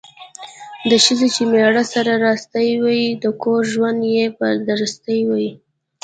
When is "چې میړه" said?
1.35-1.83